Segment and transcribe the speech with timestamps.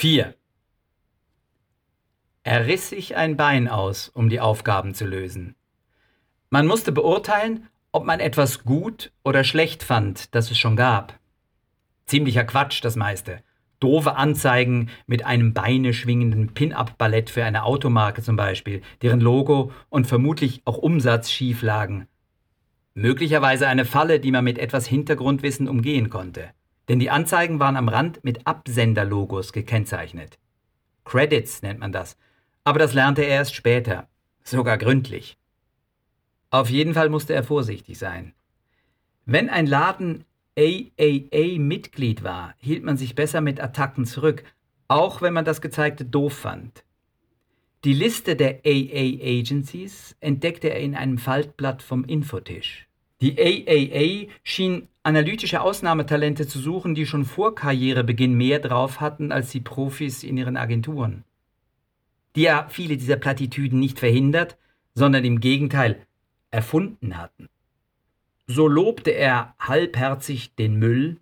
[0.00, 0.34] 4.
[2.42, 5.56] Er riss sich ein Bein aus, um die Aufgaben zu lösen.
[6.48, 11.20] Man musste beurteilen, ob man etwas gut oder schlecht fand, das es schon gab.
[12.06, 13.42] Ziemlicher Quatsch, das meiste.
[13.78, 20.06] Doofe Anzeigen mit einem Beine schwingenden Pin-Up-Ballett für eine Automarke zum Beispiel, deren Logo und
[20.06, 22.08] vermutlich auch Umsatz schief lagen.
[22.94, 26.54] Möglicherweise eine Falle, die man mit etwas Hintergrundwissen umgehen konnte
[26.90, 30.40] denn die Anzeigen waren am Rand mit Absenderlogos gekennzeichnet.
[31.04, 32.18] Credits nennt man das,
[32.64, 34.08] aber das lernte er erst später,
[34.42, 35.38] sogar gründlich.
[36.50, 38.34] Auf jeden Fall musste er vorsichtig sein.
[39.24, 40.24] Wenn ein Laden
[40.58, 44.42] AAA-Mitglied war, hielt man sich besser mit Attacken zurück,
[44.88, 46.82] auch wenn man das Gezeigte doof fand.
[47.84, 52.89] Die Liste der AA-Agencies entdeckte er in einem Faltblatt vom Infotisch.
[53.20, 59.50] Die AAA schien analytische Ausnahmetalente zu suchen, die schon vor Karrierebeginn mehr drauf hatten als
[59.50, 61.24] die Profis in ihren Agenturen.
[62.34, 64.56] Die ja viele dieser Plattitüden nicht verhindert,
[64.94, 66.06] sondern im Gegenteil
[66.50, 67.48] erfunden hatten.
[68.46, 71.18] So lobte er halbherzig den Müll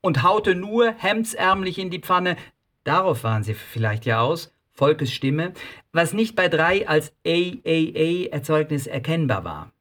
[0.00, 2.36] und haute nur hemdsärmlich in die Pfanne,
[2.84, 5.54] darauf waren sie vielleicht ja aus, Volkes Stimme,
[5.92, 9.72] was nicht bei drei als AAA-Erzeugnis erkennbar war.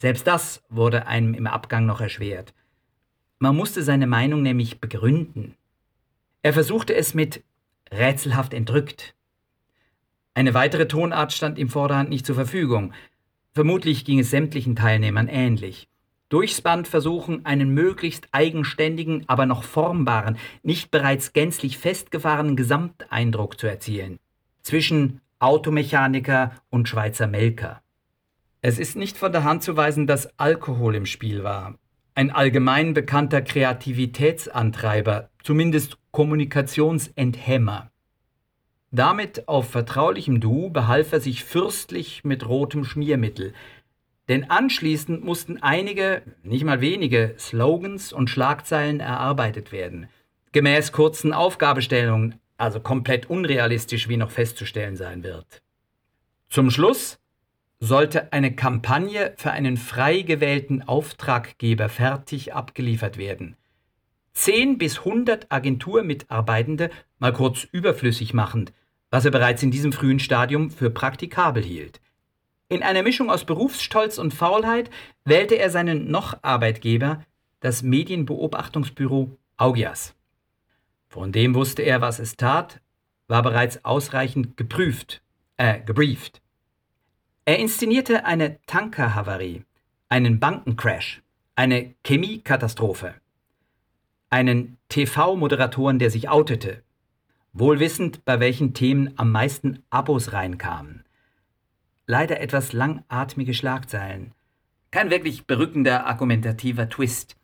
[0.00, 2.54] Selbst das wurde einem im Abgang noch erschwert.
[3.38, 5.56] Man musste seine Meinung nämlich begründen.
[6.42, 7.42] Er versuchte es mit
[7.90, 9.14] rätselhaft entrückt.
[10.34, 12.92] Eine weitere Tonart stand ihm vorderhand nicht zur Verfügung.
[13.52, 15.88] Vermutlich ging es sämtlichen Teilnehmern ähnlich.
[16.28, 23.66] Durchs Band versuchen, einen möglichst eigenständigen, aber noch formbaren, nicht bereits gänzlich festgefahrenen Gesamteindruck zu
[23.66, 24.18] erzielen.
[24.62, 27.82] Zwischen Automechaniker und Schweizer Melker.
[28.60, 31.78] Es ist nicht von der Hand zu weisen, dass Alkohol im Spiel war.
[32.16, 37.92] Ein allgemein bekannter Kreativitätsantreiber, zumindest Kommunikationsenthemmer.
[38.90, 43.52] Damit auf vertraulichem Du behalf er sich fürstlich mit rotem Schmiermittel.
[44.28, 50.08] Denn anschließend mussten einige, nicht mal wenige, Slogans und Schlagzeilen erarbeitet werden.
[50.50, 55.62] Gemäß kurzen Aufgabestellungen, also komplett unrealistisch, wie noch festzustellen sein wird.
[56.48, 57.20] Zum Schluss
[57.80, 63.56] sollte eine Kampagne für einen frei gewählten Auftraggeber fertig abgeliefert werden.
[64.32, 68.72] Zehn bis hundert Agenturmitarbeitende mal kurz überflüssig machend,
[69.10, 72.00] was er bereits in diesem frühen Stadium für praktikabel hielt.
[72.68, 74.90] In einer Mischung aus Berufsstolz und Faulheit
[75.24, 77.24] wählte er seinen Noch-Arbeitgeber,
[77.60, 80.14] das Medienbeobachtungsbüro Augias.
[81.08, 82.80] Von dem wusste er, was es tat,
[83.26, 85.22] war bereits ausreichend geprüft,
[85.56, 86.42] äh, gebrieft.
[87.48, 89.64] Er inszenierte eine Tankerhavarie,
[90.10, 91.22] einen Bankencrash,
[91.56, 93.14] eine Chemiekatastrophe,
[94.28, 96.82] einen TV-Moderatoren, der sich outete,
[97.54, 101.06] wohlwissend, bei welchen Themen am meisten Abos reinkamen.
[102.06, 104.34] Leider etwas langatmige Schlagzeilen.
[104.90, 107.34] Kein wirklich berückender argumentativer Twist.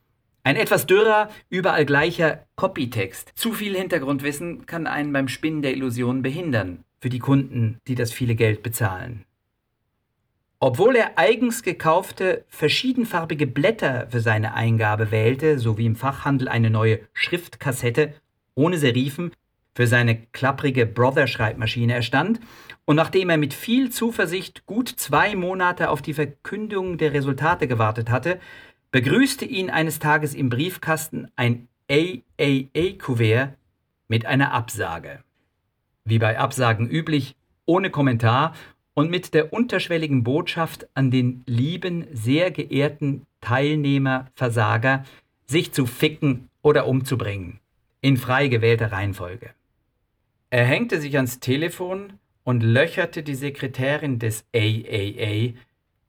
[0.42, 3.32] Ein etwas dürrer, überall gleicher Copytext.
[3.36, 8.12] Zu viel Hintergrundwissen kann einen beim Spinnen der Illusionen behindern, für die Kunden, die das
[8.12, 9.24] viele Geld bezahlen.
[10.66, 17.00] Obwohl er eigens gekaufte verschiedenfarbige Blätter für seine Eingabe wählte, sowie im Fachhandel eine neue
[17.12, 18.14] Schriftkassette
[18.54, 19.32] ohne Serifen
[19.74, 22.40] für seine klapprige Brother-Schreibmaschine erstand,
[22.86, 28.08] und nachdem er mit viel Zuversicht gut zwei Monate auf die Verkündung der Resultate gewartet
[28.08, 28.40] hatte,
[28.90, 33.58] begrüßte ihn eines Tages im Briefkasten ein AAA-Kuvert
[34.08, 35.22] mit einer Absage.
[36.06, 37.36] Wie bei Absagen üblich,
[37.66, 38.54] ohne Kommentar
[38.94, 45.04] und mit der unterschwelligen Botschaft an den lieben, sehr geehrten Teilnehmer, Versager,
[45.46, 47.60] sich zu ficken oder umzubringen,
[48.00, 49.50] in frei gewählter Reihenfolge.
[50.50, 55.54] Er hängte sich ans Telefon und löcherte die Sekretärin des AAA,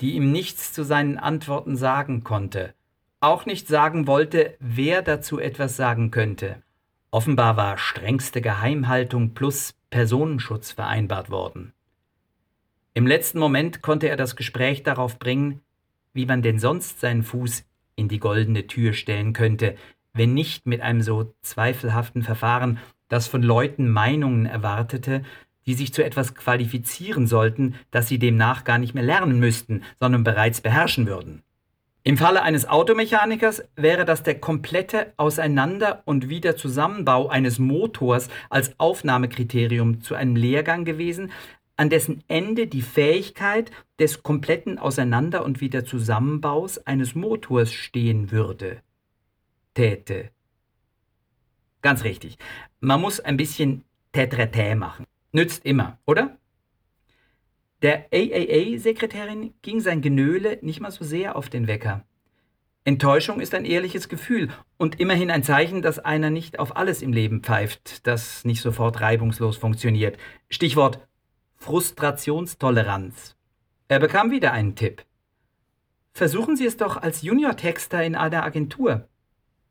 [0.02, 2.74] die ihm nichts zu seinen Antworten sagen konnte,
[3.20, 6.62] auch nicht sagen wollte, wer dazu etwas sagen könnte.
[7.12, 11.74] Offenbar war strengste Geheimhaltung plus Personenschutz vereinbart worden.
[12.98, 15.60] Im letzten Moment konnte er das Gespräch darauf bringen,
[16.14, 17.66] wie man denn sonst seinen Fuß
[17.98, 19.76] in die goldene Tür stellen könnte,
[20.14, 25.26] wenn nicht mit einem so zweifelhaften Verfahren, das von Leuten Meinungen erwartete,
[25.66, 30.24] die sich zu etwas qualifizieren sollten, das sie demnach gar nicht mehr lernen müssten, sondern
[30.24, 31.44] bereits beherrschen würden.
[32.08, 40.02] Im Falle eines Automechanikers wäre das der komplette Auseinander- und Wiederzusammenbau eines Motors als Aufnahmekriterium
[40.02, 41.32] zu einem Lehrgang gewesen,
[41.78, 48.82] an dessen Ende die Fähigkeit des kompletten Auseinander- und Wiederzusammenbaus eines Motors stehen würde,
[49.74, 50.32] täte.
[51.82, 52.38] Ganz richtig.
[52.80, 53.84] Man muss ein bisschen
[54.14, 55.06] Tetraté machen.
[55.32, 56.38] Nützt immer, oder?
[57.82, 62.06] Der AAA-Sekretärin ging sein Genöle nicht mal so sehr auf den Wecker.
[62.86, 67.12] Enttäuschung ist ein ehrliches Gefühl und immerhin ein Zeichen, dass einer nicht auf alles im
[67.12, 70.18] Leben pfeift, das nicht sofort reibungslos funktioniert.
[70.50, 71.00] Stichwort
[71.66, 73.36] Frustrationstoleranz.
[73.88, 75.04] Er bekam wieder einen Tipp.
[76.14, 79.10] Versuchen Sie es doch als Junior-Texter in einer Agentur.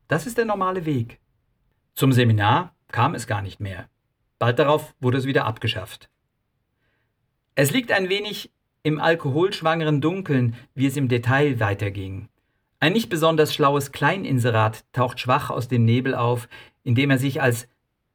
[0.09, 1.21] Das ist der normale Weg.
[1.93, 3.87] Zum Seminar kam es gar nicht mehr.
[4.39, 6.09] Bald darauf wurde es wieder abgeschafft.
[7.55, 8.51] Es liegt ein wenig
[8.83, 12.27] im alkoholschwangeren Dunkeln, wie es im Detail weiterging.
[12.81, 16.49] Ein nicht besonders schlaues Kleininserat taucht schwach aus dem Nebel auf,
[16.83, 17.69] indem er sich als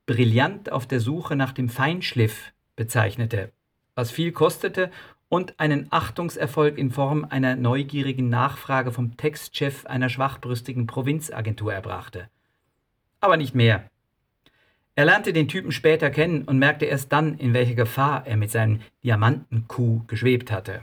[0.05, 3.53] brillant auf der Suche nach dem Feinschliff bezeichnete,
[3.95, 4.91] was viel kostete
[5.29, 12.29] und einen Achtungserfolg in Form einer neugierigen Nachfrage vom Textchef einer schwachbrüstigen Provinzagentur erbrachte.
[13.21, 13.89] Aber nicht mehr.
[14.97, 18.51] Er lernte den Typen später kennen und merkte erst dann, in welcher Gefahr er mit
[18.51, 20.83] seinem Diamantenkuh geschwebt hatte.